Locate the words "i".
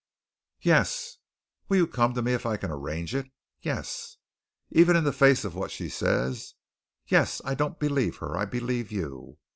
2.43-2.57, 7.45-7.53, 8.35-8.45